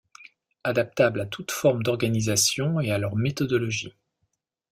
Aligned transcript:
Adaptable 0.63 1.21
à 1.21 1.25
toute 1.27 1.51
forme 1.51 1.83
d'organisation 1.83 2.79
et 2.81 2.91
à 2.91 2.97
leur 2.97 3.15
méthodologie. 3.15 3.93